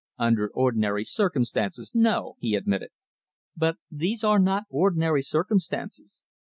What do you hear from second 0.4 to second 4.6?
ordinary circumstances, no!" he admitted. "But these are